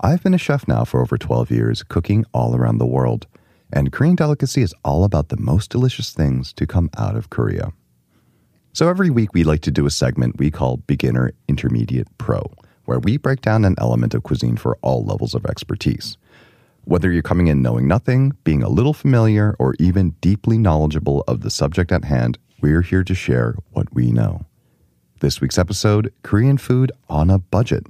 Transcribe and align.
I've 0.00 0.22
been 0.22 0.34
a 0.34 0.38
chef 0.38 0.68
now 0.68 0.84
for 0.84 1.02
over 1.02 1.18
12 1.18 1.50
years, 1.50 1.82
cooking 1.82 2.24
all 2.32 2.54
around 2.54 2.78
the 2.78 2.86
world. 2.86 3.26
And 3.72 3.92
Korean 3.92 4.14
Delicacy 4.14 4.62
is 4.62 4.74
all 4.84 5.04
about 5.04 5.28
the 5.28 5.36
most 5.36 5.70
delicious 5.70 6.12
things 6.12 6.52
to 6.52 6.66
come 6.66 6.88
out 6.96 7.16
of 7.16 7.30
Korea. 7.30 7.72
So 8.72 8.88
every 8.88 9.10
week 9.10 9.34
we 9.34 9.42
like 9.42 9.60
to 9.62 9.72
do 9.72 9.86
a 9.86 9.90
segment 9.90 10.38
we 10.38 10.52
call 10.52 10.76
Beginner, 10.76 11.32
Intermediate, 11.48 12.06
Pro, 12.16 12.48
where 12.84 13.00
we 13.00 13.16
break 13.16 13.40
down 13.40 13.64
an 13.64 13.74
element 13.78 14.14
of 14.14 14.22
cuisine 14.22 14.56
for 14.56 14.78
all 14.82 15.04
levels 15.04 15.34
of 15.34 15.44
expertise. 15.44 16.16
Whether 16.84 17.10
you're 17.10 17.22
coming 17.22 17.48
in 17.48 17.60
knowing 17.60 17.88
nothing, 17.88 18.32
being 18.44 18.62
a 18.62 18.68
little 18.68 18.94
familiar, 18.94 19.56
or 19.58 19.74
even 19.80 20.10
deeply 20.20 20.58
knowledgeable 20.58 21.24
of 21.26 21.40
the 21.40 21.50
subject 21.50 21.90
at 21.90 22.04
hand, 22.04 22.38
we're 22.60 22.82
here 22.82 23.02
to 23.02 23.14
share 23.14 23.56
what 23.72 23.92
we 23.92 24.12
know. 24.12 24.46
This 25.20 25.40
week's 25.40 25.58
episode 25.58 26.12
Korean 26.22 26.56
food 26.56 26.92
on 27.08 27.30
a 27.30 27.38
budget. 27.38 27.84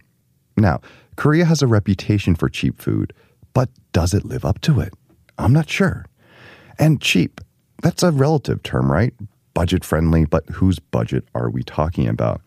Now, 0.59 0.81
Korea 1.17 1.45
has 1.45 1.63
a 1.63 1.67
reputation 1.67 2.35
for 2.35 2.49
cheap 2.49 2.81
food, 2.81 3.13
but 3.55 3.69
does 3.93 4.15
it 4.15 4.25
live 4.25 4.45
up 4.45 4.61
to 4.63 4.81
it? 4.81 4.93
I'm 5.39 5.53
not 5.53 5.69
sure. 5.69 6.05
And 6.79 7.01
cheap, 7.01 7.41
that's 7.83 8.03
a 8.03 8.13
relative 8.13 8.63
term, 8.63 8.91
right? 8.91 9.15
Budget 9.55 9.85
friendly, 9.85 10.25
but 10.25 10.49
whose 10.49 10.79
budget 10.79 11.27
are 11.35 11.51
we 11.51 11.63
talking 11.63 12.09
about? 12.09 12.41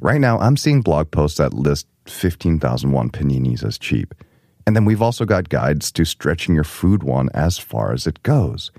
Right 0.00 0.20
now, 0.20 0.38
I'm 0.38 0.56
seeing 0.56 0.80
blog 0.80 1.10
posts 1.10 1.38
that 1.38 1.54
list 1.54 1.86
15,000 2.06 2.92
won 2.92 3.10
paninis 3.10 3.64
as 3.64 3.78
cheap. 3.78 4.14
And 4.66 4.76
then 4.76 4.84
we've 4.84 5.02
also 5.02 5.24
got 5.24 5.48
guides 5.48 5.90
to 5.92 6.04
stretching 6.04 6.54
your 6.54 6.64
food 6.64 7.02
won 7.02 7.30
as 7.34 7.58
far 7.58 7.92
as 7.92 8.06
it 8.06 8.22
goes. 8.22 8.70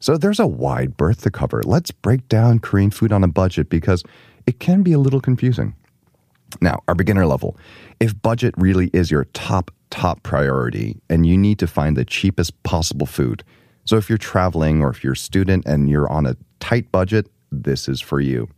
So 0.00 0.16
there's 0.16 0.40
a 0.40 0.46
wide 0.46 0.96
berth 0.96 1.22
to 1.22 1.30
cover. 1.30 1.62
Let's 1.64 1.90
break 1.90 2.28
down 2.28 2.58
Korean 2.58 2.90
food 2.90 3.12
on 3.12 3.22
a 3.22 3.28
budget 3.28 3.68
because 3.68 4.02
it 4.46 4.58
can 4.58 4.82
be 4.82 4.92
a 4.92 4.98
little 4.98 5.20
confusing. 5.20 5.76
Now, 6.60 6.82
our 6.88 6.94
beginner 6.94 7.26
level. 7.26 7.56
If 8.00 8.20
budget 8.20 8.54
really 8.56 8.90
is 8.92 9.10
your 9.10 9.24
top, 9.32 9.70
top 9.90 10.22
priority 10.22 11.00
and 11.08 11.26
you 11.26 11.36
need 11.36 11.58
to 11.60 11.66
find 11.66 11.96
the 11.96 12.04
cheapest 12.04 12.60
possible 12.62 13.06
food. 13.06 13.44
So 13.84 13.96
if 13.96 14.08
you're 14.08 14.18
traveling 14.18 14.82
or 14.82 14.90
if 14.90 15.02
you're 15.02 15.14
a 15.14 15.16
student 15.16 15.66
and 15.66 15.88
you're 15.88 16.10
on 16.10 16.26
a 16.26 16.36
tight 16.60 16.90
budget, 16.92 17.30
this 17.50 17.88
is 17.88 18.00
for 18.00 18.20
you. 18.20 18.48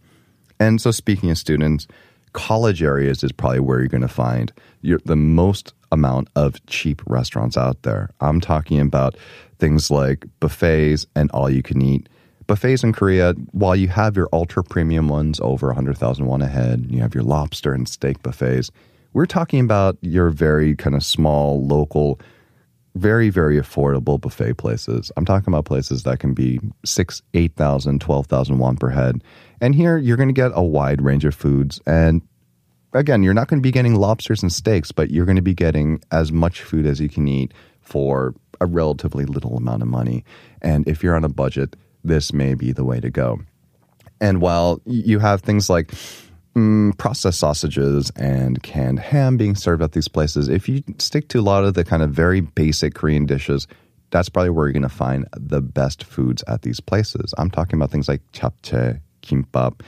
And 0.60 0.80
so 0.80 0.90
speaking 0.90 1.30
of 1.30 1.38
students, 1.38 1.86
college 2.32 2.82
areas 2.82 3.24
is 3.24 3.32
probably 3.32 3.60
where 3.60 3.80
you're 3.80 3.88
going 3.88 4.02
to 4.02 4.08
find 4.08 4.52
your, 4.82 5.00
the 5.04 5.16
most 5.16 5.72
amount 5.90 6.28
of 6.36 6.64
cheap 6.66 7.02
restaurants 7.06 7.56
out 7.56 7.82
there. 7.82 8.10
I'm 8.20 8.40
talking 8.40 8.80
about 8.80 9.16
things 9.58 9.90
like 9.90 10.26
buffets 10.40 11.06
and 11.16 11.30
all 11.30 11.48
you 11.48 11.62
can 11.62 11.80
eat. 11.80 12.08
Buffets 12.46 12.84
in 12.84 12.92
Korea, 12.92 13.32
while 13.52 13.76
you 13.76 13.88
have 13.88 14.16
your 14.16 14.28
ultra 14.32 14.62
premium 14.62 15.08
ones 15.08 15.40
over 15.40 15.68
100,000 15.68 16.26
won 16.26 16.42
a 16.42 16.46
head, 16.46 16.86
you 16.88 17.00
have 17.00 17.14
your 17.14 17.24
lobster 17.24 17.72
and 17.72 17.88
steak 17.88 18.22
buffets. 18.22 18.70
We're 19.12 19.26
talking 19.26 19.60
about 19.60 19.96
your 20.00 20.30
very 20.30 20.74
kind 20.74 20.96
of 20.96 21.04
small, 21.04 21.64
local, 21.64 22.20
very, 22.94 23.30
very 23.30 23.58
affordable 23.58 24.20
buffet 24.20 24.54
places. 24.54 25.10
I'm 25.16 25.24
talking 25.24 25.52
about 25.52 25.64
places 25.64 26.02
that 26.02 26.18
can 26.18 26.34
be 26.34 26.60
six, 26.84 27.22
8,000, 27.34 28.00
12,000 28.00 28.58
won 28.58 28.76
per 28.76 28.90
head. 28.90 29.22
And 29.60 29.74
here 29.74 29.96
you're 29.96 30.16
going 30.16 30.28
to 30.28 30.34
get 30.34 30.52
a 30.54 30.62
wide 30.62 31.00
range 31.02 31.24
of 31.24 31.34
foods 31.34 31.80
and 31.86 32.22
again, 32.94 33.22
you're 33.22 33.34
not 33.34 33.48
going 33.48 33.60
to 33.60 33.66
be 33.66 33.72
getting 33.72 33.96
lobsters 33.96 34.42
and 34.42 34.52
steaks, 34.52 34.92
but 34.92 35.10
you're 35.10 35.26
going 35.26 35.36
to 35.36 35.42
be 35.42 35.54
getting 35.54 36.00
as 36.12 36.32
much 36.32 36.62
food 36.62 36.86
as 36.86 37.00
you 37.00 37.08
can 37.08 37.26
eat 37.26 37.52
for 37.80 38.34
a 38.60 38.66
relatively 38.66 39.24
little 39.26 39.56
amount 39.56 39.82
of 39.82 39.88
money. 39.88 40.24
And 40.62 40.88
if 40.88 41.02
you're 41.02 41.16
on 41.16 41.24
a 41.24 41.28
budget, 41.28 41.76
this 42.04 42.32
may 42.32 42.54
be 42.54 42.72
the 42.72 42.84
way 42.84 43.00
to 43.00 43.10
go. 43.10 43.40
And 44.20 44.40
while 44.40 44.80
you 44.86 45.18
have 45.18 45.40
things 45.40 45.68
like 45.68 45.92
mm, 46.54 46.96
processed 46.98 47.40
sausages 47.40 48.10
and 48.16 48.62
canned 48.62 49.00
ham 49.00 49.36
being 49.36 49.54
served 49.54 49.82
at 49.82 49.92
these 49.92 50.08
places, 50.08 50.48
if 50.48 50.68
you 50.68 50.82
stick 50.98 51.28
to 51.28 51.40
a 51.40 51.42
lot 51.42 51.64
of 51.64 51.74
the 51.74 51.84
kind 51.84 52.02
of 52.02 52.10
very 52.10 52.40
basic 52.40 52.94
Korean 52.94 53.26
dishes, 53.26 53.66
that's 54.10 54.28
probably 54.28 54.50
where 54.50 54.66
you're 54.66 54.72
going 54.72 54.82
to 54.82 54.88
find 54.88 55.26
the 55.36 55.60
best 55.60 56.04
foods 56.04 56.44
at 56.46 56.62
these 56.62 56.78
places. 56.78 57.34
I'm 57.36 57.50
talking 57.50 57.78
about 57.78 57.90
things 57.90 58.08
like 58.08 58.20
japchae, 58.32 59.00
kimbap, 59.22 59.80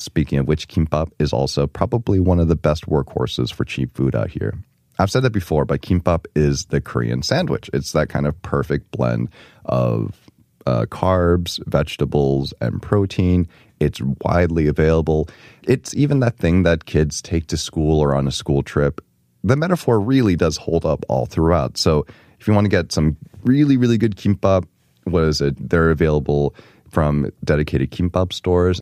Speaking 0.00 0.38
of 0.38 0.48
which, 0.48 0.66
kimbap 0.68 1.12
is 1.18 1.32
also 1.32 1.66
probably 1.66 2.20
one 2.20 2.40
of 2.40 2.48
the 2.48 2.56
best 2.56 2.86
workhorses 2.86 3.52
for 3.52 3.64
cheap 3.64 3.94
food 3.94 4.14
out 4.14 4.30
here. 4.30 4.54
I've 4.98 5.10
said 5.10 5.22
that 5.24 5.30
before, 5.30 5.66
but 5.66 5.82
kimbap 5.82 6.24
is 6.34 6.66
the 6.66 6.80
Korean 6.80 7.22
sandwich. 7.22 7.68
It's 7.74 7.92
that 7.92 8.08
kind 8.08 8.26
of 8.26 8.40
perfect 8.42 8.90
blend 8.90 9.28
of 9.66 10.29
uh, 10.66 10.86
carbs, 10.86 11.58
vegetables, 11.66 12.52
and 12.60 12.80
protein. 12.80 13.48
It's 13.78 14.00
widely 14.24 14.66
available. 14.66 15.28
It's 15.62 15.94
even 15.94 16.20
that 16.20 16.36
thing 16.36 16.64
that 16.64 16.84
kids 16.84 17.22
take 17.22 17.46
to 17.48 17.56
school 17.56 18.00
or 18.00 18.14
on 18.14 18.28
a 18.28 18.32
school 18.32 18.62
trip. 18.62 19.00
The 19.42 19.56
metaphor 19.56 19.98
really 19.98 20.36
does 20.36 20.58
hold 20.58 20.84
up 20.84 21.04
all 21.08 21.26
throughout. 21.26 21.78
So 21.78 22.04
if 22.38 22.46
you 22.46 22.52
want 22.52 22.66
to 22.66 22.70
get 22.70 22.92
some 22.92 23.16
really, 23.42 23.76
really 23.76 23.96
good 23.96 24.16
kimbap, 24.16 24.66
what 25.04 25.24
is 25.24 25.40
it? 25.40 25.70
They're 25.70 25.90
available 25.90 26.54
from 26.90 27.30
dedicated 27.44 27.90
kimbap 27.90 28.32
stores 28.32 28.80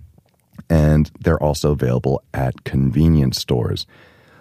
and 0.68 1.10
they're 1.20 1.42
also 1.42 1.72
available 1.72 2.22
at 2.34 2.64
convenience 2.64 3.38
stores. 3.38 3.86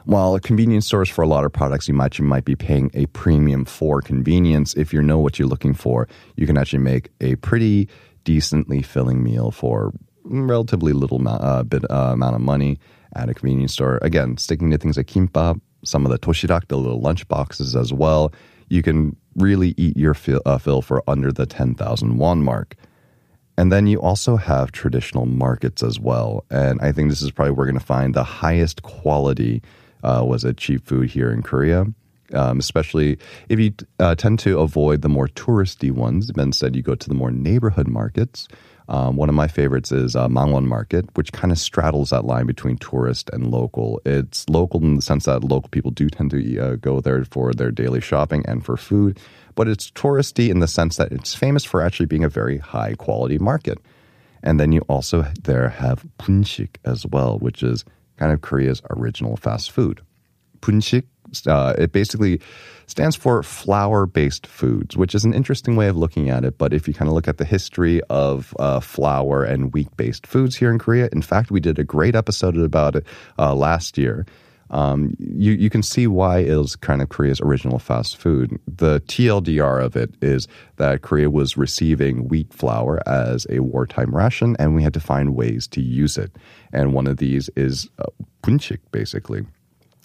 While 0.08 0.36
a 0.36 0.40
convenience 0.40 0.86
stores 0.88 1.10
for 1.10 1.22
a 1.22 1.28
lot 1.28 1.44
of 1.44 1.52
products, 1.52 1.90
you 1.90 1.94
might 1.94 2.18
you 2.18 2.24
might 2.24 2.46
be 2.46 2.56
paying 2.56 2.90
a 2.94 3.08
premium 3.08 3.66
for 3.66 4.02
convenience. 4.02 4.74
If 4.76 4.94
you 4.94 5.02
know 5.02 5.20
what 5.20 5.38
you're 5.38 5.50
looking 5.50 5.74
for, 5.74 6.08
you 6.38 6.48
can 6.48 6.58
actually 6.58 6.80
make 6.80 7.10
a 7.20 7.36
pretty 7.36 7.90
decently 8.24 8.82
filling 8.82 9.22
meal 9.22 9.52
for 9.52 9.92
relatively 10.24 10.94
little 10.94 11.22
uh, 11.28 11.64
bit 11.64 11.84
uh, 11.92 12.12
amount 12.14 12.36
of 12.36 12.42
money 12.42 12.80
at 13.18 13.28
a 13.28 13.34
convenience 13.34 13.74
store. 13.74 14.00
Again, 14.02 14.38
sticking 14.38 14.72
to 14.72 14.78
things 14.78 14.96
like 14.96 15.08
kimbap, 15.08 15.60
some 15.84 16.06
of 16.06 16.12
the 16.14 16.18
toshirak, 16.18 16.70
the 16.70 16.78
little 16.78 17.02
lunch 17.02 17.28
boxes 17.28 17.76
as 17.76 17.92
well. 17.92 18.32
You 18.70 18.84
can 18.84 19.14
really 19.36 19.74
eat 19.76 19.98
your 19.98 20.14
fill, 20.14 20.42
uh, 20.46 20.58
fill 20.58 20.82
for 20.82 21.04
under 21.10 21.34
the 21.34 21.46
10,000 21.46 22.18
won 22.18 22.44
mark. 22.44 22.76
And 23.58 23.74
then 23.74 23.88
you 23.88 24.00
also 24.00 24.38
have 24.38 24.72
traditional 24.72 25.26
markets 25.26 25.84
as 25.84 26.00
well. 26.00 26.46
And 26.50 26.80
I 26.80 26.94
think 26.94 27.10
this 27.10 27.22
is 27.22 27.32
probably 27.32 27.52
where 27.52 27.58
we're 27.58 27.72
going 27.72 27.80
to 27.80 27.86
find 27.86 28.14
the 28.14 28.24
highest 28.24 28.84
quality 28.84 29.62
uh, 30.08 30.24
was 30.24 30.44
it 30.46 30.58
cheap 30.58 30.88
food 30.88 31.10
here 31.10 31.32
in 31.32 31.44
Korea. 31.44 31.86
Um, 32.34 32.60
especially 32.60 33.18
if 33.48 33.58
you 33.58 33.74
uh, 34.00 34.14
tend 34.16 34.40
to 34.40 34.60
avoid 34.60 35.02
the 35.02 35.08
more 35.08 35.30
touristy 35.30 35.92
ones, 35.92 36.30
instead 36.38 36.76
you 36.76 36.82
go 36.82 36.94
to 36.94 37.08
the 37.08 37.16
more 37.16 37.32
neighborhood 37.32 37.88
markets. 37.88 38.50
Um, 38.90 39.16
one 39.16 39.30
of 39.30 39.36
my 39.36 39.48
favorites 39.48 39.94
is 39.94 40.14
uh, 40.14 40.28
Mangwon 40.28 40.66
Market, 40.66 41.06
which 41.16 41.32
kind 41.32 41.54
of 41.54 41.58
straddles 41.58 42.10
that 42.10 42.26
line 42.26 42.46
between 42.46 42.78
tourist 42.78 43.30
and 43.32 43.50
local. 43.50 44.02
It's 44.06 44.48
local 44.50 44.82
in 44.82 44.98
the 44.98 45.02
sense 45.02 45.24
that 45.24 45.44
local 45.44 45.70
people 45.70 45.92
do 45.92 46.10
tend 46.10 46.32
to 46.32 46.60
uh, 46.60 46.76
go 46.76 47.00
there 47.00 47.24
for 47.24 47.54
their 47.54 47.72
daily 47.72 48.02
shopping 48.02 48.44
and 48.46 48.64
for 48.66 48.76
food, 48.76 49.20
but 49.56 49.70
it's 49.70 49.90
touristy 49.92 50.50
in 50.50 50.60
the 50.60 50.68
sense 50.68 50.98
that 50.98 51.14
it's 51.14 51.34
famous 51.34 51.64
for 51.64 51.82
actually 51.82 52.08
being 52.08 52.26
a 52.26 52.30
very 52.30 52.58
high 52.58 52.94
quality 52.96 53.38
market. 53.38 53.78
And 54.44 54.60
then 54.60 54.72
you 54.72 54.82
also 54.88 55.26
there 55.44 55.70
have 55.70 56.06
punshik 56.20 56.76
as 56.84 57.06
well, 57.06 57.40
which 57.40 57.64
is 57.64 57.86
kind 58.18 58.32
of 58.32 58.42
Korea's 58.42 58.82
original 58.90 59.38
fast 59.38 59.72
food. 59.72 60.02
Punshik, 60.62 61.04
uh, 61.46 61.74
it 61.78 61.92
basically 61.92 62.42
stands 62.88 63.16
for 63.16 63.44
flour 63.44 64.06
based 64.06 64.48
foods, 64.48 64.98
which 64.98 65.14
is 65.14 65.26
an 65.26 65.34
interesting 65.34 65.76
way 65.76 65.88
of 65.88 65.98
looking 65.98 66.30
at 66.30 66.44
it. 66.46 66.58
But 66.58 66.74
if 66.74 66.88
you 66.88 66.94
kind 66.94 67.08
of 67.08 67.14
look 67.14 67.28
at 67.28 67.38
the 67.38 67.46
history 67.46 68.02
of 68.10 68.56
uh, 68.60 68.80
flour 68.80 69.44
and 69.44 69.74
wheat 69.74 69.96
based 69.98 70.26
foods 70.26 70.56
here 70.56 70.72
in 70.72 70.80
Korea, 70.80 71.10
in 71.12 71.22
fact, 71.22 71.52
we 71.52 71.60
did 71.60 71.80
a 71.80 71.84
great 71.84 72.16
episode 72.16 72.58
about 72.58 72.96
it 72.96 73.06
uh, 73.38 73.54
last 73.54 73.98
year 73.98 74.26
um, 74.70 75.16
you, 75.20 75.54
you 75.54 75.70
can 75.70 75.84
see 75.84 76.08
why 76.08 76.40
it 76.40 76.56
was 76.56 76.76
kind 76.76 77.02
of 77.02 77.10
Korea's 77.10 77.42
original 77.42 77.80
fast 77.80 78.18
food. 78.18 78.60
The 78.68 79.02
TLDR 79.02 79.84
of 79.84 79.96
it 79.96 80.14
is 80.22 80.48
that 80.78 81.02
Korea 81.02 81.30
was 81.30 81.58
receiving 81.58 82.28
wheat 82.28 82.54
flour 82.54 83.02
as 83.08 83.48
a 83.50 83.60
wartime 83.60 84.16
ration, 84.16 84.56
and 84.60 84.76
we 84.76 84.84
had 84.84 84.94
to 84.94 85.00
find 85.00 85.36
ways 85.36 85.68
to 85.68 85.82
use 85.82 86.18
it. 86.18 86.36
And 86.74 86.94
one 86.94 87.08
of 87.08 87.18
these 87.18 87.50
is 87.56 87.90
uh, 88.00 88.06
punchik, 88.44 88.80
basically. 88.92 89.46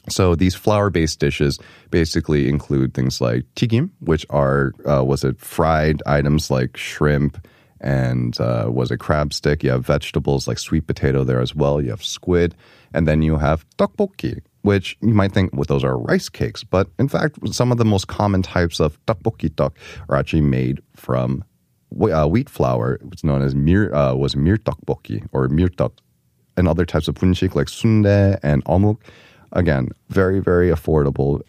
So 0.08 0.34
these 0.34 0.54
flour-based 0.54 1.20
dishes 1.20 1.58
basically 1.90 2.48
include 2.48 2.92
things 2.94 3.20
like 3.20 3.44
tigim, 3.54 3.90
which 4.00 4.26
are 4.30 4.72
uh, 4.88 5.04
was 5.04 5.22
it 5.22 5.38
fried 5.38 6.02
items 6.06 6.50
like 6.50 6.76
shrimp 6.76 7.46
and 7.80 8.40
uh, 8.40 8.66
was 8.68 8.90
it 8.90 8.98
crab 8.98 9.32
stick. 9.32 9.62
You 9.62 9.70
have 9.70 9.86
vegetables 9.86 10.48
like 10.48 10.58
sweet 10.58 10.86
potato 10.86 11.24
there 11.24 11.40
as 11.40 11.54
well. 11.54 11.80
You 11.80 11.90
have 11.90 12.04
squid, 12.04 12.54
and 12.94 13.06
then 13.06 13.22
you 13.22 13.36
have 13.38 13.66
tteokbokki, 13.76 14.40
which 14.62 14.96
you 15.00 15.14
might 15.14 15.32
think 15.32 15.52
well, 15.52 15.64
those 15.68 15.84
are 15.84 15.98
rice 15.98 16.28
cakes, 16.28 16.64
but 16.64 16.88
in 16.98 17.08
fact, 17.08 17.38
some 17.52 17.70
of 17.70 17.78
the 17.78 17.84
most 17.84 18.06
common 18.06 18.42
types 18.42 18.80
of 18.80 18.98
tteokbokki 19.06 19.50
tteok 19.50 19.72
are 20.08 20.16
actually 20.16 20.40
made 20.42 20.80
from 20.96 21.44
uh, 22.00 22.26
wheat 22.26 22.48
flour. 22.48 22.98
It's 23.12 23.24
known 23.24 23.42
as 23.42 23.54
mir 23.54 23.94
uh, 23.94 24.14
was 24.14 24.36
mir 24.36 24.56
tteokbokki 24.56 25.28
or 25.32 25.48
mir 25.48 25.68
tteok, 25.68 25.92
and 26.56 26.68
other 26.68 26.84
types 26.86 27.08
of 27.08 27.14
punchik 27.14 27.54
like 27.54 27.68
sundae 27.68 28.38
and 28.42 28.64
omuk. 28.64 28.98
Again, 29.52 29.90
very 30.08 30.40
very 30.40 30.70
affordable. 30.70 31.42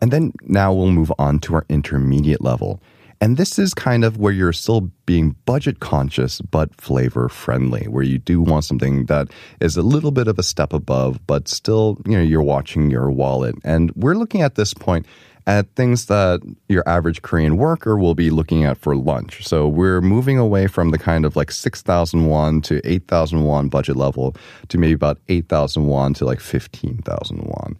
And 0.00 0.10
then 0.10 0.32
now 0.42 0.72
we'll 0.72 0.92
move 0.92 1.12
on 1.18 1.38
to 1.40 1.54
our 1.54 1.64
intermediate 1.70 2.42
level. 2.42 2.82
And 3.24 3.38
this 3.38 3.58
is 3.58 3.72
kind 3.72 4.04
of 4.04 4.18
where 4.18 4.34
you're 4.34 4.52
still 4.52 4.82
being 5.06 5.34
budget 5.46 5.80
conscious 5.80 6.42
but 6.42 6.78
flavor 6.78 7.30
friendly, 7.30 7.88
where 7.88 8.02
you 8.02 8.18
do 8.18 8.42
want 8.42 8.66
something 8.66 9.06
that 9.06 9.28
is 9.62 9.78
a 9.78 9.82
little 9.82 10.10
bit 10.10 10.28
of 10.28 10.38
a 10.38 10.42
step 10.42 10.74
above, 10.74 11.26
but 11.26 11.48
still, 11.48 11.96
you 12.04 12.18
know, 12.18 12.22
you're 12.22 12.42
watching 12.42 12.90
your 12.90 13.10
wallet. 13.10 13.54
And 13.64 13.90
we're 13.96 14.14
looking 14.14 14.42
at 14.42 14.56
this 14.56 14.74
point 14.74 15.06
at 15.46 15.74
things 15.74 16.04
that 16.06 16.42
your 16.68 16.86
average 16.86 17.22
Korean 17.22 17.56
worker 17.56 17.96
will 17.96 18.14
be 18.14 18.28
looking 18.28 18.64
at 18.64 18.76
for 18.76 18.94
lunch. 18.94 19.42
So 19.42 19.68
we're 19.68 20.02
moving 20.02 20.36
away 20.36 20.66
from 20.66 20.90
the 20.90 20.98
kind 20.98 21.24
of 21.24 21.34
like 21.34 21.50
6,000 21.50 22.26
won 22.26 22.60
to 22.60 22.86
8,000 22.86 23.42
won 23.44 23.70
budget 23.70 23.96
level 23.96 24.36
to 24.68 24.76
maybe 24.76 24.92
about 24.92 25.18
8,000 25.30 25.86
won 25.86 26.12
to 26.12 26.26
like 26.26 26.40
15,000 26.40 27.38
won. 27.38 27.78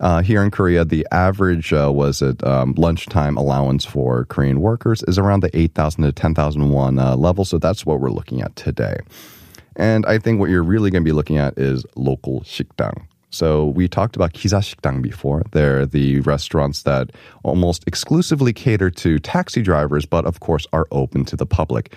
Uh, 0.00 0.22
here 0.22 0.42
in 0.42 0.50
Korea, 0.50 0.84
the 0.84 1.06
average 1.12 1.72
uh, 1.72 1.90
was 1.92 2.20
at 2.20 2.42
um, 2.44 2.74
lunchtime 2.76 3.36
allowance 3.36 3.84
for 3.84 4.24
Korean 4.26 4.60
workers 4.60 5.02
is 5.04 5.18
around 5.18 5.40
the 5.40 5.56
8,000 5.56 6.04
to 6.04 6.12
10,000 6.12 6.70
won 6.70 6.98
uh, 6.98 7.16
level. 7.16 7.44
So 7.44 7.58
that's 7.58 7.86
what 7.86 8.00
we're 8.00 8.10
looking 8.10 8.42
at 8.42 8.54
today. 8.56 8.98
And 9.76 10.04
I 10.06 10.18
think 10.18 10.40
what 10.40 10.50
you're 10.50 10.62
really 10.62 10.90
going 10.90 11.02
to 11.02 11.08
be 11.08 11.12
looking 11.12 11.38
at 11.38 11.58
is 11.58 11.84
local 11.96 12.40
shikdang. 12.42 13.06
So 13.30 13.66
we 13.66 13.88
talked 13.88 14.14
about 14.14 14.32
Gisa 14.32 14.60
Shikdang 14.60 15.02
before. 15.02 15.42
They're 15.50 15.86
the 15.86 16.20
restaurants 16.20 16.82
that 16.82 17.10
almost 17.42 17.82
exclusively 17.88 18.52
cater 18.52 18.90
to 18.90 19.18
taxi 19.18 19.60
drivers, 19.60 20.06
but 20.06 20.24
of 20.24 20.38
course 20.38 20.68
are 20.72 20.86
open 20.92 21.24
to 21.24 21.36
the 21.36 21.44
public. 21.44 21.92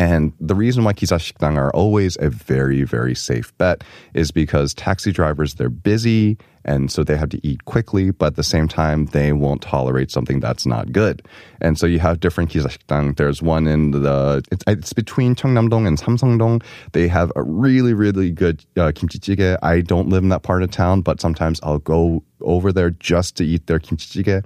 And 0.00 0.32
the 0.40 0.54
reason 0.54 0.82
why 0.82 0.94
Gisa 0.94 1.20
are 1.42 1.70
always 1.72 2.16
a 2.20 2.30
very, 2.30 2.84
very 2.84 3.14
safe 3.14 3.52
bet 3.58 3.84
is 4.14 4.30
because 4.30 4.72
taxi 4.72 5.12
drivers, 5.12 5.56
they're 5.56 5.68
busy 5.68 6.38
and 6.64 6.90
so 6.90 7.04
they 7.04 7.18
have 7.18 7.28
to 7.30 7.46
eat 7.46 7.66
quickly, 7.66 8.10
but 8.10 8.28
at 8.28 8.36
the 8.36 8.42
same 8.42 8.66
time, 8.66 9.06
they 9.06 9.34
won't 9.34 9.60
tolerate 9.60 10.10
something 10.10 10.40
that's 10.40 10.64
not 10.64 10.90
good. 10.92 11.20
And 11.60 11.78
so 11.78 11.86
you 11.86 11.98
have 11.98 12.18
different 12.18 12.50
Kizashikdang. 12.50 13.18
There's 13.18 13.42
one 13.42 13.66
in 13.66 13.90
the, 13.90 14.42
it's, 14.50 14.64
it's 14.66 14.94
between 14.94 15.34
Cheongdam-dong 15.34 15.86
and 15.86 15.98
Samsung-dong. 15.98 16.62
They 16.92 17.06
have 17.08 17.30
a 17.36 17.42
really, 17.42 17.92
really 17.92 18.30
good 18.30 18.64
uh, 18.78 18.92
kimchi 18.94 19.18
jjigae. 19.18 19.58
I 19.62 19.82
don't 19.82 20.08
live 20.08 20.22
in 20.22 20.30
that 20.30 20.42
part 20.42 20.62
of 20.62 20.70
town, 20.70 21.02
but 21.02 21.20
sometimes 21.20 21.60
I'll 21.62 21.78
go 21.78 22.22
over 22.40 22.72
there 22.72 22.90
just 22.90 23.36
to 23.36 23.44
eat 23.44 23.66
their 23.66 23.78
kimchi 23.78 24.22
jjigae. 24.22 24.44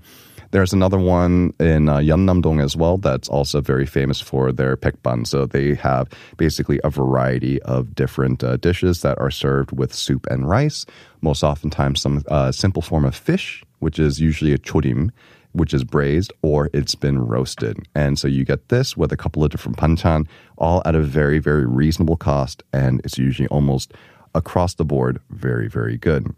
There's 0.54 0.72
another 0.72 1.00
one 1.00 1.52
in 1.58 1.88
uh, 1.88 1.96
Yeonnam-dong 1.96 2.60
as 2.60 2.76
well 2.76 2.96
that's 2.96 3.28
also 3.28 3.60
very 3.60 3.86
famous 3.86 4.20
for 4.20 4.52
their 4.52 4.76
baekban. 4.76 5.26
So 5.26 5.46
they 5.46 5.74
have 5.74 6.08
basically 6.36 6.78
a 6.84 6.90
variety 6.90 7.60
of 7.62 7.96
different 7.96 8.44
uh, 8.44 8.56
dishes 8.58 9.02
that 9.02 9.18
are 9.18 9.32
served 9.32 9.72
with 9.72 9.92
soup 9.92 10.28
and 10.30 10.48
rice. 10.48 10.86
Most 11.22 11.42
oftentimes, 11.42 12.00
some 12.00 12.22
uh, 12.28 12.52
simple 12.52 12.82
form 12.82 13.04
of 13.04 13.16
fish, 13.16 13.64
which 13.80 13.98
is 13.98 14.20
usually 14.20 14.52
a 14.52 14.58
chorim, 14.58 15.10
which 15.54 15.74
is 15.74 15.82
braised 15.82 16.32
or 16.42 16.70
it's 16.72 16.94
been 16.94 17.18
roasted. 17.18 17.76
And 17.96 18.16
so 18.16 18.28
you 18.28 18.44
get 18.44 18.68
this 18.68 18.96
with 18.96 19.10
a 19.10 19.16
couple 19.16 19.42
of 19.42 19.50
different 19.50 19.78
banchan, 19.78 20.28
all 20.56 20.82
at 20.84 20.94
a 20.94 21.00
very, 21.00 21.40
very 21.40 21.66
reasonable 21.66 22.16
cost. 22.16 22.62
And 22.72 23.00
it's 23.02 23.18
usually 23.18 23.48
almost 23.48 23.92
across 24.36 24.74
the 24.74 24.84
board 24.84 25.20
very, 25.30 25.66
very 25.68 25.96
good. 25.96 26.32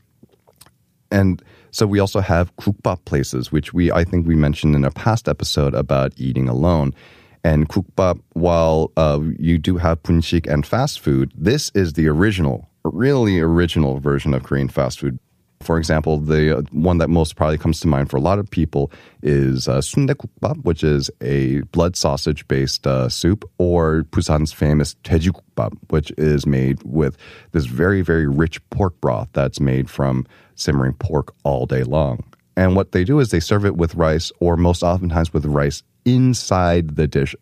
And 1.10 1.42
so 1.70 1.86
we 1.86 1.98
also 1.98 2.20
have 2.20 2.54
kukbap 2.56 3.04
places, 3.04 3.52
which 3.52 3.72
we 3.72 3.92
I 3.92 4.04
think 4.04 4.26
we 4.26 4.34
mentioned 4.34 4.74
in 4.74 4.84
a 4.84 4.90
past 4.90 5.28
episode 5.28 5.74
about 5.74 6.12
eating 6.16 6.48
alone. 6.48 6.94
And 7.44 7.68
kukbap, 7.68 8.20
while 8.32 8.90
uh, 8.96 9.20
you 9.38 9.58
do 9.58 9.76
have 9.76 10.02
punchik 10.02 10.46
and 10.46 10.66
fast 10.66 10.98
food, 10.98 11.32
this 11.36 11.70
is 11.74 11.92
the 11.92 12.08
original, 12.08 12.68
really 12.82 13.38
original 13.38 14.00
version 14.00 14.34
of 14.34 14.42
Korean 14.42 14.68
fast 14.68 14.98
food. 14.98 15.18
For 15.60 15.78
example, 15.78 16.18
the 16.18 16.58
uh, 16.58 16.62
one 16.70 16.98
that 16.98 17.08
most 17.08 17.36
probably 17.36 17.58
comes 17.58 17.80
to 17.80 17.88
mind 17.88 18.10
for 18.10 18.16
a 18.16 18.20
lot 18.20 18.38
of 18.38 18.50
people 18.50 18.92
is 19.22 19.68
uh, 19.68 19.80
which 20.62 20.84
is 20.84 21.10
a 21.20 21.60
blood 21.72 21.96
sausage 21.96 22.46
based 22.46 22.86
uh, 22.86 23.08
soup, 23.08 23.48
or 23.58 24.04
Busan's 24.10 24.52
famous 24.52 24.94
daejikukbap, 25.02 25.72
which 25.88 26.12
is 26.18 26.46
made 26.46 26.82
with 26.84 27.16
this 27.52 27.66
very, 27.66 28.02
very 28.02 28.26
rich 28.26 28.60
pork 28.70 29.00
broth 29.00 29.28
that's 29.32 29.60
made 29.60 29.88
from 29.88 30.26
simmering 30.54 30.92
pork 30.94 31.34
all 31.42 31.66
day 31.66 31.82
long. 31.82 32.22
And 32.56 32.76
what 32.76 32.92
they 32.92 33.04
do 33.04 33.18
is 33.18 33.30
they 33.30 33.40
serve 33.40 33.64
it 33.64 33.76
with 33.76 33.94
rice, 33.94 34.32
or 34.40 34.56
most 34.56 34.82
oftentimes 34.82 35.32
with 35.32 35.44
rice 35.44 35.82
inside 36.04 36.96
the 36.96 37.06
dish 37.06 37.34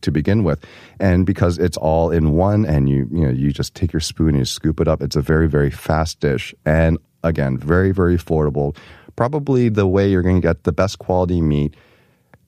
to 0.00 0.10
begin 0.10 0.42
with. 0.44 0.64
And 0.98 1.26
because 1.26 1.58
it's 1.58 1.76
all 1.76 2.10
in 2.10 2.32
one 2.32 2.64
and 2.64 2.88
you 2.88 3.08
you 3.12 3.20
know 3.20 3.30
you 3.30 3.52
just 3.52 3.74
take 3.74 3.92
your 3.92 4.00
spoon 4.00 4.30
and 4.30 4.38
you 4.38 4.44
scoop 4.44 4.80
it 4.80 4.88
up, 4.88 5.02
it's 5.02 5.16
a 5.16 5.22
very 5.22 5.48
very 5.48 5.70
fast 5.70 6.20
dish 6.20 6.54
and 6.64 6.98
again, 7.22 7.58
very 7.58 7.92
very 7.92 8.16
affordable. 8.16 8.76
Probably 9.16 9.68
the 9.68 9.86
way 9.86 10.10
you're 10.10 10.22
going 10.22 10.40
to 10.40 10.46
get 10.46 10.64
the 10.64 10.72
best 10.72 10.98
quality 10.98 11.40
meat 11.40 11.74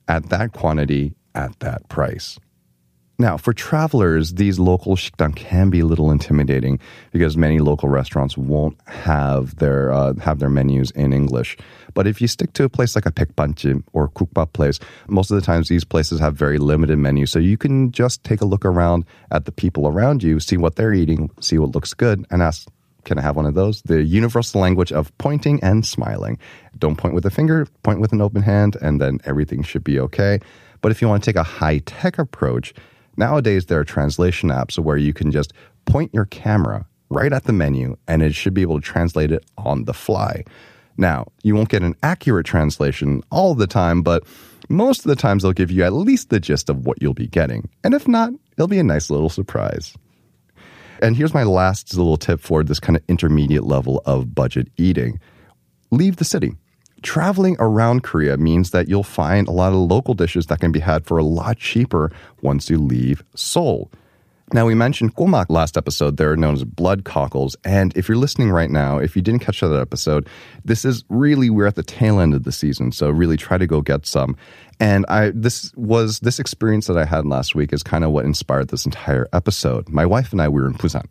at 0.07 0.29
that 0.29 0.53
quantity 0.53 1.13
at 1.33 1.59
that 1.59 1.87
price. 1.89 2.39
Now, 3.21 3.35
for 3.35 3.51
travelers, 3.51 4.35
these 4.35 4.59
local 4.59 4.95
shikdang 4.95 5.35
can 5.35 5.69
be 5.69 5.81
a 5.81 5.85
little 5.85 6.09
intimidating 6.09 6.79
because 7.11 7.35
many 7.35 7.59
local 7.59 7.89
restaurants 7.89 8.37
won't 8.37 8.77
have 8.87 9.57
their 9.57 9.91
uh, 9.91 10.13
have 10.21 10.39
their 10.39 10.49
menus 10.49 10.91
in 10.91 11.11
English. 11.11 11.57
But 11.93 12.07
if 12.07 12.21
you 12.21 12.29
stick 12.29 12.53
to 12.53 12.63
a 12.63 12.69
place 12.69 12.95
like 12.95 13.05
a 13.05 13.11
baekbanjip 13.11 13.83
or 13.91 14.07
kukbap 14.07 14.53
place, 14.53 14.79
most 15.09 15.31
of 15.31 15.35
the 15.35 15.41
times 15.41 15.67
these 15.67 15.83
places 15.83 16.21
have 16.21 16.35
very 16.35 16.59
limited 16.59 16.97
menus, 16.97 17.29
so 17.29 17.39
you 17.39 17.57
can 17.57 17.91
just 17.91 18.23
take 18.23 18.39
a 18.39 18.45
look 18.45 18.63
around 18.63 19.03
at 19.31 19.43
the 19.43 19.51
people 19.51 19.85
around 19.85 20.23
you, 20.23 20.39
see 20.39 20.55
what 20.55 20.77
they're 20.77 20.93
eating, 20.93 21.29
see 21.41 21.57
what 21.57 21.75
looks 21.75 21.93
good, 21.93 22.25
and 22.31 22.41
ask, 22.41 22.69
"Can 23.05 23.17
I 23.17 23.21
have 23.21 23.35
one 23.35 23.45
of 23.45 23.55
those?" 23.55 23.81
The 23.83 24.03
universal 24.03 24.61
language 24.61 24.91
of 24.91 25.15
pointing 25.17 25.61
and 25.63 25.85
smiling. 25.85 26.37
Don't 26.77 26.97
point 26.97 27.13
with 27.13 27.25
a 27.25 27.31
finger, 27.31 27.67
point 27.83 27.99
with 27.99 28.13
an 28.13 28.21
open 28.21 28.43
hand, 28.43 28.77
and 28.81 28.99
then 28.99 29.19
everything 29.25 29.63
should 29.63 29.83
be 29.83 29.99
okay. 29.99 30.39
But 30.81 30.91
if 30.91 31.01
you 31.01 31.07
want 31.07 31.23
to 31.23 31.29
take 31.29 31.35
a 31.35 31.43
high 31.43 31.79
tech 31.79 32.17
approach, 32.17 32.73
Nowadays, 33.19 33.65
there 33.65 33.77
are 33.77 33.83
translation 33.83 34.47
apps 34.47 34.79
where 34.79 34.95
you 34.95 35.11
can 35.11 35.29
just 35.29 35.51
point 35.83 36.13
your 36.13 36.23
camera 36.23 36.85
right 37.09 37.33
at 37.33 37.43
the 37.43 37.51
menu 37.51 37.97
and 38.07 38.21
it 38.23 38.33
should 38.33 38.53
be 38.53 38.61
able 38.61 38.79
to 38.79 38.85
translate 38.85 39.29
it 39.29 39.43
on 39.57 39.83
the 39.83 39.93
fly. 39.93 40.45
Now, 40.95 41.27
you 41.43 41.53
won't 41.53 41.67
get 41.67 41.83
an 41.83 41.95
accurate 42.01 42.45
translation 42.45 43.21
all 43.29 43.55
the 43.55 43.67
time, 43.67 44.03
but 44.03 44.23
most 44.69 44.99
of 44.99 45.09
the 45.09 45.17
times 45.17 45.43
they'll 45.43 45.51
give 45.51 45.69
you 45.69 45.83
at 45.83 45.91
least 45.91 46.29
the 46.29 46.39
gist 46.39 46.69
of 46.69 46.85
what 46.85 47.01
you'll 47.01 47.13
be 47.13 47.27
getting. 47.27 47.67
And 47.83 47.93
if 47.93 48.07
not, 48.07 48.31
it'll 48.53 48.69
be 48.69 48.79
a 48.79 48.83
nice 48.83 49.09
little 49.09 49.29
surprise. 49.29 49.93
And 51.01 51.15
here's 51.15 51.33
my 51.33 51.43
last 51.43 51.95
little 51.95 52.17
tip 52.17 52.39
for 52.41 52.63
this 52.63 52.79
kind 52.79 52.97
of 52.97 53.03
intermediate 53.07 53.63
level 53.63 54.01
of 54.05 54.35
budget 54.35 54.67
eating 54.77 55.19
leave 55.91 56.17
the 56.17 56.25
city 56.25 56.53
traveling 57.01 57.55
around 57.59 58.03
Korea 58.03 58.37
means 58.37 58.71
that 58.71 58.87
you'll 58.87 59.03
find 59.03 59.47
a 59.47 59.51
lot 59.51 59.73
of 59.73 59.79
local 59.79 60.13
dishes 60.13 60.47
that 60.47 60.59
can 60.59 60.71
be 60.71 60.79
had 60.79 61.05
for 61.05 61.17
a 61.17 61.23
lot 61.23 61.57
cheaper 61.57 62.11
once 62.41 62.69
you 62.69 62.77
leave 62.77 63.23
Seoul. 63.35 63.91
Now, 64.51 64.65
we 64.65 64.73
mentioned 64.73 65.15
gomak 65.15 65.45
last 65.49 65.77
episode. 65.77 66.17
They're 66.17 66.35
known 66.35 66.55
as 66.55 66.63
blood 66.63 67.03
cockles. 67.03 67.55
And 67.63 67.95
if 67.95 68.07
you're 68.07 68.17
listening 68.17 68.49
right 68.49 68.69
now, 68.69 68.97
if 68.97 69.15
you 69.15 69.21
didn't 69.21 69.41
catch 69.41 69.59
that 69.59 69.79
episode, 69.79 70.27
this 70.65 70.85
is 70.85 71.03
really, 71.09 71.51
we're 71.51 71.67
at 71.67 71.75
the 71.75 71.83
tail 71.83 72.19
end 72.19 72.33
of 72.33 72.43
the 72.43 72.51
season. 72.51 72.91
So 72.91 73.09
really 73.09 73.37
try 73.37 73.59
to 73.59 73.67
go 73.67 73.81
get 73.81 74.07
some. 74.07 74.35
And 74.79 75.05
I, 75.07 75.31
this 75.35 75.71
was, 75.75 76.19
this 76.21 76.39
experience 76.39 76.87
that 76.87 76.97
I 76.97 77.05
had 77.05 77.25
last 77.25 77.53
week 77.53 77.73
is 77.73 77.83
kind 77.83 78.03
of 78.03 78.11
what 78.11 78.25
inspired 78.25 78.69
this 78.69 78.85
entire 78.85 79.27
episode. 79.33 79.87
My 79.87 80.05
wife 80.05 80.31
and 80.31 80.41
I, 80.41 80.49
we 80.49 80.61
were 80.61 80.67
in 80.67 80.73
Busan 80.73 81.05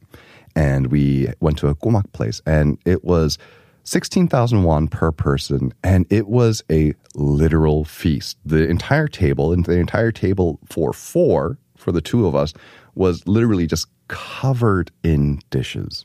and 0.56 0.88
we 0.88 1.28
went 1.40 1.58
to 1.58 1.68
a 1.68 1.76
gomak 1.76 2.10
place 2.12 2.42
and 2.44 2.78
it 2.84 3.04
was 3.04 3.38
16,000 3.84 4.64
won 4.64 4.86
per 4.86 5.10
person, 5.10 5.72
and 5.82 6.04
it 6.10 6.28
was 6.28 6.62
a 6.70 6.92
literal 7.14 7.86
feast. 7.86 8.36
The 8.44 8.68
entire 8.68 9.08
table, 9.08 9.50
and 9.50 9.64
the 9.64 9.78
entire 9.78 10.12
table 10.12 10.60
for 10.68 10.92
four, 10.92 11.56
for 11.74 11.90
the 11.90 12.02
two 12.02 12.26
of 12.26 12.34
us, 12.34 12.52
was 12.98 13.26
literally 13.28 13.66
just 13.66 13.86
covered 14.08 14.90
in 15.04 15.40
dishes. 15.50 16.04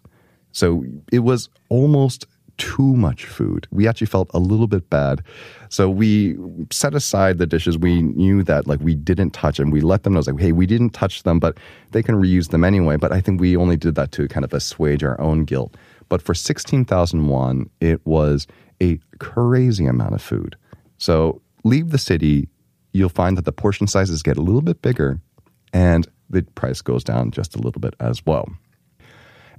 So 0.52 0.86
it 1.12 1.20
was 1.20 1.50
almost 1.70 2.28
too 2.58 2.96
much 2.96 3.26
food. 3.26 3.68
We 3.72 3.88
actually 3.88 4.08
felt 4.08 4.30
a 4.32 4.38
little 4.38 4.68
bit 4.68 4.92
bad. 4.92 5.24
So 5.70 5.90
we 5.90 6.38
set 6.72 6.94
aside 6.94 7.40
the 7.40 7.48
dishes 7.48 7.80
we 7.80 8.04
knew 8.04 8.44
that 8.44 8.68
like 8.68 8.80
we 8.80 8.94
didn't 8.94 9.32
touch 9.32 9.60
and 9.60 9.74
we 9.74 9.82
let 9.82 10.04
them 10.04 10.14
know 10.14 10.22
like, 10.26 10.40
hey, 10.40 10.52
we 10.52 10.68
didn't 10.68 10.92
touch 10.92 11.24
them, 11.24 11.40
but 11.40 11.58
they 11.92 12.04
can 12.04 12.14
reuse 12.14 12.50
them 12.50 12.64
anyway. 12.64 12.96
But 12.96 13.12
I 13.12 13.22
think 13.22 13.42
we 13.42 13.58
only 13.58 13.76
did 13.76 13.96
that 13.96 14.12
to 14.12 14.28
kind 14.28 14.44
of 14.44 14.54
assuage 14.54 15.04
our 15.04 15.20
own 15.20 15.46
guilt. 15.46 15.76
But 16.10 16.22
for 16.22 16.36
16,000 16.36 17.28
won, 17.28 17.72
it 17.82 18.06
was 18.06 18.46
a 18.80 19.00
crazy 19.18 19.88
amount 19.88 20.14
of 20.14 20.22
food. 20.22 20.56
So 21.00 21.42
leave 21.64 21.90
the 21.90 21.98
city, 21.98 22.50
you'll 22.92 23.10
find 23.10 23.36
that 23.36 23.46
the 23.46 23.52
portion 23.52 23.88
sizes 23.88 24.22
get 24.22 24.38
a 24.38 24.42
little 24.42 24.62
bit 24.62 24.84
bigger 24.84 25.20
and 25.74 26.08
the 26.30 26.44
price 26.56 26.82
goes 26.82 27.03
down 27.03 27.32
just 27.32 27.56
a 27.56 27.60
little 27.60 27.80
bit 27.80 27.96
as 28.00 28.25
well. 28.25 28.50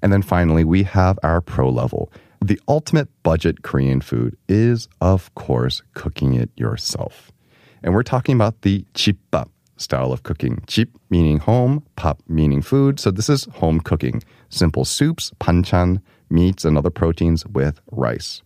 And 0.02 0.12
then 0.12 0.22
finally, 0.22 0.64
we 0.64 0.82
have 0.82 1.18
our 1.22 1.40
pro 1.40 1.70
level. 1.70 2.12
The 2.44 2.60
ultimate 2.68 3.08
budget 3.22 3.62
Korean 3.62 4.00
food 4.00 4.36
is, 4.48 4.88
of 5.00 5.34
course, 5.34 5.82
cooking 5.94 6.34
it 6.34 6.50
yourself. 6.56 7.32
And 7.82 7.94
we're 7.94 8.02
talking 8.02 8.34
about 8.34 8.62
the 8.62 8.84
chippap 8.94 9.48
style 9.76 10.12
of 10.12 10.22
cooking. 10.22 10.62
Chip 10.66 10.90
meaning 11.10 11.38
home, 11.38 11.84
pap 11.96 12.18
meaning 12.28 12.62
food. 12.62 13.00
So 13.00 13.10
this 13.10 13.28
is 13.28 13.44
home 13.54 13.80
cooking. 13.80 14.22
Simple 14.48 14.84
soups, 14.84 15.32
panchan, 15.40 16.00
meats, 16.30 16.64
and 16.64 16.76
other 16.76 16.90
proteins 16.90 17.46
with 17.46 17.80
rice. 17.90 18.42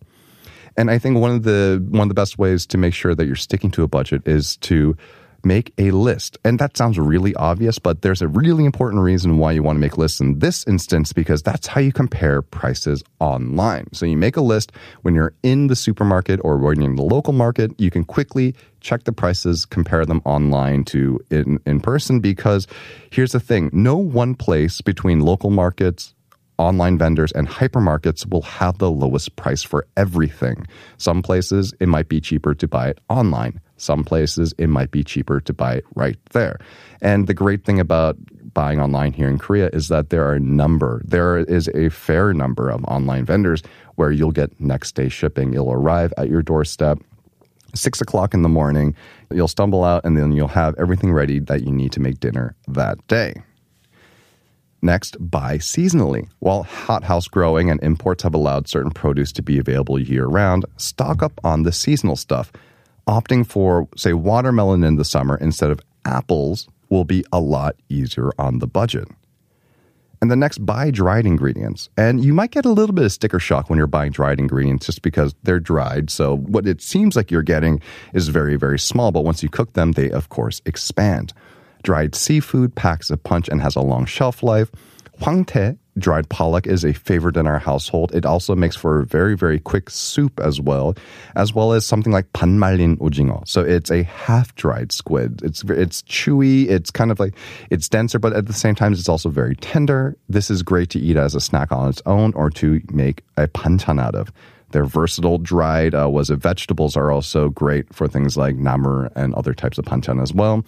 And 0.77 0.89
I 0.89 0.97
think 0.97 1.17
one 1.17 1.31
of 1.31 1.43
the 1.43 1.85
one 1.89 2.03
of 2.03 2.09
the 2.09 2.13
best 2.13 2.37
ways 2.37 2.65
to 2.67 2.77
make 2.77 2.93
sure 2.93 3.13
that 3.13 3.25
you're 3.25 3.35
sticking 3.35 3.71
to 3.71 3.83
a 3.83 3.87
budget 3.87 4.25
is 4.25 4.55
to 4.57 4.95
make 5.45 5.73
a 5.77 5.91
list. 5.91 6.37
And 6.43 6.59
that 6.59 6.77
sounds 6.77 6.97
really 6.97 7.35
obvious, 7.35 7.79
but 7.79 8.01
there's 8.01 8.21
a 8.21 8.27
really 8.27 8.65
important 8.65 9.01
reason 9.01 9.37
why 9.37 9.51
you 9.51 9.63
want 9.63 9.77
to 9.77 9.81
make 9.81 9.97
lists 9.97 10.19
in 10.19 10.39
this 10.39 10.65
instance 10.67 11.13
because 11.13 11.41
that's 11.41 11.67
how 11.67 11.81
you 11.81 11.91
compare 11.91 12.41
prices 12.41 13.03
online. 13.19 13.87
So 13.93 14.05
you 14.05 14.17
make 14.17 14.37
a 14.37 14.41
list 14.41 14.71
when 15.01 15.15
you're 15.15 15.33
in 15.43 15.67
the 15.67 15.75
supermarket 15.75 16.39
or 16.43 16.57
when 16.57 16.81
you're 16.81 16.89
in 16.89 16.95
the 16.95 17.03
local 17.03 17.33
market, 17.33 17.71
you 17.79 17.91
can 17.91 18.03
quickly 18.03 18.55
check 18.81 19.03
the 19.03 19.11
prices, 19.11 19.65
compare 19.65 20.05
them 20.05 20.21
online 20.25 20.83
to 20.85 21.19
in, 21.29 21.59
in 21.65 21.79
person 21.79 22.19
because 22.19 22.67
here's 23.11 23.33
the 23.33 23.39
thing, 23.39 23.69
no 23.73 23.97
one 23.97 24.35
place 24.35 24.81
between 24.81 25.19
local 25.19 25.49
markets, 25.49 26.13
online 26.59 26.97
vendors 26.97 27.31
and 27.31 27.47
hypermarkets 27.47 28.29
will 28.29 28.41
have 28.41 28.77
the 28.77 28.91
lowest 28.91 29.35
price 29.35 29.63
for 29.63 29.87
everything. 29.97 30.67
Some 30.97 31.23
places 31.23 31.73
it 31.79 31.87
might 31.87 32.09
be 32.09 32.21
cheaper 32.21 32.53
to 32.53 32.67
buy 32.67 32.89
it 32.89 32.99
online. 33.09 33.61
Some 33.79 34.03
places 34.03 34.53
it 34.57 34.67
might 34.67 34.91
be 34.91 35.03
cheaper 35.03 35.39
to 35.41 35.53
buy 35.53 35.75
it 35.75 35.85
right 35.95 36.17
there. 36.31 36.59
And 37.01 37.27
the 37.27 37.33
great 37.33 37.65
thing 37.65 37.79
about 37.79 38.17
buying 38.53 38.79
online 38.79 39.13
here 39.13 39.29
in 39.29 39.37
Korea 39.37 39.69
is 39.73 39.87
that 39.87 40.09
there 40.09 40.27
are 40.27 40.33
a 40.33 40.39
number, 40.39 41.01
there 41.05 41.37
is 41.37 41.69
a 41.69 41.89
fair 41.89 42.33
number 42.33 42.69
of 42.69 42.83
online 42.85 43.25
vendors 43.25 43.63
where 43.95 44.11
you'll 44.11 44.31
get 44.31 44.59
next 44.59 44.95
day 44.95 45.09
shipping. 45.09 45.53
It'll 45.53 45.71
arrive 45.71 46.13
at 46.17 46.29
your 46.29 46.41
doorstep 46.41 46.99
six 47.75 48.01
o'clock 48.01 48.33
in 48.33 48.41
the 48.41 48.49
morning. 48.49 48.95
You'll 49.31 49.47
stumble 49.47 49.83
out 49.83 50.03
and 50.03 50.17
then 50.17 50.31
you'll 50.31 50.47
have 50.47 50.75
everything 50.77 51.13
ready 51.13 51.39
that 51.39 51.63
you 51.63 51.71
need 51.71 51.91
to 51.93 51.99
make 51.99 52.19
dinner 52.19 52.55
that 52.67 53.05
day. 53.07 53.35
Next, 54.81 55.17
buy 55.19 55.57
seasonally. 55.57 56.29
While 56.39 56.63
hothouse 56.63 57.27
growing 57.27 57.69
and 57.69 57.83
imports 57.83 58.23
have 58.23 58.33
allowed 58.33 58.67
certain 58.67 58.91
produce 58.91 59.31
to 59.33 59.41
be 59.41 59.59
available 59.59 59.99
year 59.99 60.25
round, 60.25 60.65
stock 60.77 61.21
up 61.21 61.33
on 61.43 61.63
the 61.63 61.71
seasonal 61.71 62.15
stuff. 62.15 62.51
Opting 63.09 63.47
for, 63.47 63.89
say, 63.97 64.13
watermelon 64.13 64.83
in 64.83 64.97
the 64.97 65.03
summer 65.03 65.35
instead 65.35 65.71
of 65.71 65.79
apples 66.05 66.67
will 66.89 67.05
be 67.05 67.25
a 67.31 67.39
lot 67.39 67.75
easier 67.89 68.29
on 68.37 68.59
the 68.59 68.67
budget. 68.67 69.07
And 70.21 70.29
the 70.29 70.35
next, 70.35 70.63
buy 70.63 70.91
dried 70.91 71.25
ingredients. 71.25 71.89
And 71.97 72.23
you 72.23 72.35
might 72.35 72.51
get 72.51 72.65
a 72.65 72.71
little 72.71 72.93
bit 72.93 73.05
of 73.05 73.11
sticker 73.11 73.39
shock 73.39 73.67
when 73.67 73.77
you're 73.77 73.87
buying 73.87 74.11
dried 74.11 74.39
ingredients 74.39 74.85
just 74.85 75.01
because 75.01 75.33
they're 75.41 75.59
dried. 75.59 76.11
So 76.11 76.37
what 76.37 76.67
it 76.67 76.83
seems 76.83 77.15
like 77.15 77.31
you're 77.31 77.41
getting 77.41 77.81
is 78.13 78.27
very, 78.27 78.57
very 78.57 78.77
small. 78.77 79.11
But 79.11 79.23
once 79.23 79.41
you 79.41 79.49
cook 79.49 79.73
them, 79.73 79.93
they, 79.93 80.11
of 80.11 80.29
course, 80.29 80.61
expand. 80.67 81.33
Dried 81.81 82.13
seafood 82.13 82.75
packs 82.75 83.09
a 83.09 83.17
punch 83.17 83.49
and 83.49 83.59
has 83.59 83.75
a 83.75 83.81
long 83.81 84.05
shelf 84.05 84.43
life. 84.43 84.69
Hwangtae, 85.19 85.79
dried 85.99 86.29
pollock, 86.29 86.65
is 86.65 86.83
a 86.83 86.93
favorite 86.93 87.37
in 87.37 87.45
our 87.45 87.59
household. 87.59 88.13
It 88.15 88.25
also 88.25 88.55
makes 88.55 88.75
for 88.75 89.01
a 89.01 89.05
very, 89.05 89.35
very 89.35 89.59
quick 89.59 89.89
soup 89.89 90.39
as 90.39 90.59
well, 90.59 90.95
as 91.35 91.53
well 91.53 91.73
as 91.73 91.85
something 91.85 92.11
like 92.11 92.31
panmalin 92.33 92.97
ujingo. 92.97 93.47
So 93.47 93.61
it's 93.61 93.91
a 93.91 94.03
half-dried 94.03 94.91
squid. 94.91 95.41
It's 95.43 95.63
it's 95.63 96.01
chewy. 96.03 96.67
It's 96.69 96.91
kind 96.91 97.11
of 97.11 97.19
like 97.19 97.35
it's 97.69 97.87
denser, 97.87 98.19
but 98.19 98.33
at 98.33 98.47
the 98.47 98.53
same 98.53 98.75
time, 98.75 98.93
it's 98.93 99.09
also 99.09 99.29
very 99.29 99.55
tender. 99.55 100.15
This 100.27 100.49
is 100.49 100.63
great 100.63 100.89
to 100.91 100.99
eat 100.99 101.17
as 101.17 101.35
a 101.35 101.41
snack 101.41 101.71
on 101.71 101.89
its 101.89 102.01
own 102.05 102.33
or 102.33 102.49
to 102.51 102.81
make 102.91 103.23
a 103.37 103.47
panchan 103.47 104.01
out 104.01 104.15
of. 104.15 104.31
They're 104.71 104.85
versatile. 104.85 105.39
Dried 105.39 105.95
uh, 105.95 106.09
was 106.09 106.29
it 106.29 106.37
vegetables 106.37 106.95
are 106.95 107.11
also 107.11 107.49
great 107.49 107.93
for 107.93 108.07
things 108.07 108.37
like 108.37 108.55
namur 108.55 109.11
and 109.15 109.33
other 109.33 109.53
types 109.53 109.77
of 109.77 109.85
panchan 109.85 110.21
as 110.21 110.33
well. 110.33 110.63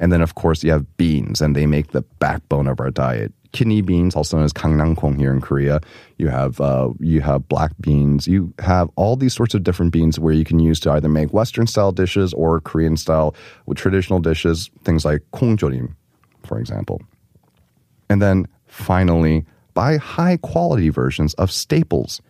And 0.00 0.12
then, 0.12 0.22
of 0.22 0.34
course, 0.34 0.64
you 0.64 0.72
have 0.72 0.96
beans, 0.96 1.40
and 1.40 1.54
they 1.54 1.66
make 1.66 1.92
the 1.92 2.02
backbone 2.18 2.66
of 2.66 2.80
our 2.80 2.90
diet. 2.90 3.32
Kidney 3.54 3.80
beans, 3.80 4.14
also 4.14 4.36
known 4.36 4.44
as 4.44 4.52
gangnangkwong 4.52 5.16
here 5.16 5.32
in 5.32 5.40
Korea. 5.40 5.80
You 6.18 6.28
have 6.28 6.60
uh, 6.60 6.90
you 6.98 7.22
have 7.22 7.48
black 7.48 7.72
beans. 7.80 8.26
You 8.26 8.52
have 8.58 8.90
all 8.96 9.16
these 9.16 9.32
sorts 9.32 9.54
of 9.54 9.62
different 9.62 9.92
beans 9.92 10.18
where 10.18 10.34
you 10.34 10.44
can 10.44 10.58
use 10.58 10.80
to 10.80 10.90
either 10.90 11.08
make 11.08 11.32
Western 11.32 11.66
style 11.66 11.92
dishes 11.92 12.34
or 12.34 12.60
Korean 12.60 12.96
style 12.96 13.34
with 13.64 13.78
traditional 13.78 14.18
dishes. 14.18 14.70
Things 14.82 15.04
like 15.04 15.22
kongjorim, 15.32 15.94
for 16.44 16.58
example. 16.58 17.00
And 18.10 18.20
then 18.20 18.46
finally, 18.66 19.46
buy 19.72 19.96
high 19.98 20.36
quality 20.38 20.88
versions 20.88 21.32
of 21.34 21.50
staples. 21.50 22.20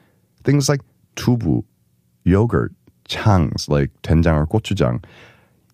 Things 0.44 0.68
like 0.68 0.82
tubu, 1.16 1.64
yogurt, 2.24 2.72
changs 3.08 3.68
like 3.68 3.90
doenjang 4.02 4.36
or 4.36 4.46
gochujang. 4.46 5.02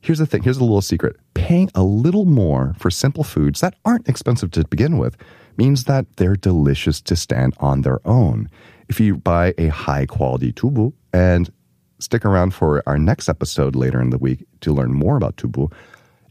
Here's 0.01 0.19
the 0.19 0.27
thing, 0.27 0.43
here's 0.43 0.57
a 0.57 0.65
little 0.65 0.81
secret. 0.81 1.17
Paying 1.35 1.71
a 1.75 1.83
little 1.83 2.25
more 2.25 2.75
for 2.79 2.91
simple 2.91 3.25
foods 3.25 3.61
that 3.61 3.75
aren't 3.85 4.09
expensive 4.09 4.51
to 4.53 4.65
begin 4.69 4.97
with 4.97 5.17
means 5.57 5.85
that 5.85 6.07
they're 6.17 6.37
delicious 6.37 7.01
to 7.03 7.17
stand 7.17 7.55
on 7.59 7.83
their 7.83 8.01
own. 8.07 8.49
If 8.89 9.01
you 9.01 9.17
buy 9.17 9.55
a 9.59 9.69
high 9.69 10.07
quality 10.07 10.53
tubu 10.53 10.93
and 11.13 11.53
stick 11.99 12.25
around 12.25 12.55
for 12.55 12.83
our 12.87 12.99
next 12.99 13.29
episode 13.29 13.77
later 13.77 14.01
in 14.01 14.11
the 14.11 14.19
week 14.19 14.45
to 14.63 14.73
learn 14.73 14.93
more 14.93 15.17
about 15.17 15.37
tubu, 15.37 15.73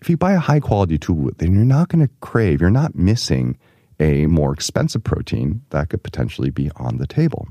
if 0.01 0.09
you 0.09 0.17
buy 0.17 0.33
a 0.33 0.39
high 0.39 0.59
quality 0.59 0.97
tubu, 0.97 1.37
then 1.37 1.53
you're 1.53 1.65
not 1.65 1.89
going 1.89 2.05
to 2.05 2.13
crave, 2.21 2.61
you're 2.61 2.69
not 2.69 2.95
missing 2.95 3.57
a 3.99 4.25
more 4.27 4.53
expensive 4.53 5.03
protein 5.03 5.61
that 5.71 5.89
could 5.89 6.03
potentially 6.03 6.49
be 6.49 6.71
on 6.77 6.97
the 6.97 7.07
table. 7.07 7.47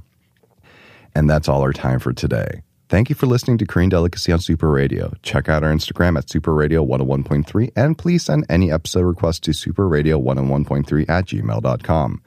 And 1.15 1.29
that's 1.29 1.49
all 1.49 1.63
our 1.63 1.73
time 1.73 1.99
for 1.99 2.13
today. 2.13 2.63
Thank 2.89 3.11
you 3.11 3.15
for 3.15 3.27
listening 3.27 3.59
to 3.59 3.67
Korean 3.67 3.91
Delicacy 3.91 4.33
on 4.33 4.41
Super 4.41 4.71
Radio. 4.71 5.13
Check 5.23 5.49
out 5.49 5.63
our 5.63 5.71
Instagram 5.71 6.17
at 6.17 6.31
Super 6.31 6.55
Radio 6.55 6.85
101.3 6.85 7.71
and 7.77 7.99
please 7.99 8.25
send 8.25 8.47
any 8.49 8.73
episode 8.73 9.03
requests 9.03 9.41
to 9.41 9.51
superradio101.3 9.51 11.09
at 11.09 11.27
gmail.com. 11.27 12.23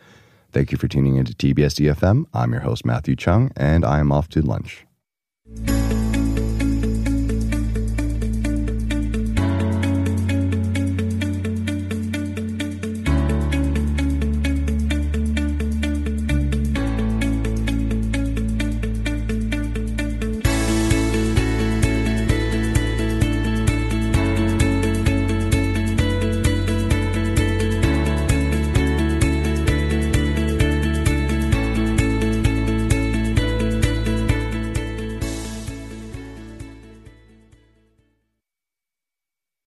Thank 0.51 0.71
you 0.71 0.77
for 0.77 0.87
tuning 0.87 1.15
into 1.15 1.33
TBS 1.33 1.79
EFM. 1.79 2.25
I'm 2.33 2.51
your 2.51 2.61
host, 2.61 2.85
Matthew 2.85 3.15
Chung, 3.15 3.51
and 3.55 3.83
I 3.83 3.99
am 3.99 4.11
off 4.11 4.29
to 4.29 4.41
lunch. 4.41 4.85